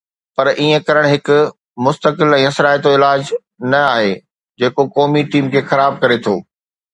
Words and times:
پر 0.35 0.45
ائين 0.51 0.75
ڪرڻ 0.87 1.03
هڪ 1.11 1.25
مستقل 1.87 2.33
۽ 2.37 2.47
اثرائتو 2.51 2.95
علاج 2.99 3.21
نه 3.75 3.83
آهي 3.91 4.09
جيڪو 4.63 4.87
قومي 4.97 5.23
ٽيم 5.37 5.53
کي 5.57 5.61
خراب 5.73 6.01
ڪري 6.05 6.19
ٿو 6.29 6.35